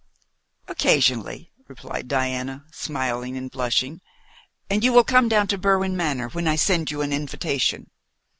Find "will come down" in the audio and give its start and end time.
4.93-5.45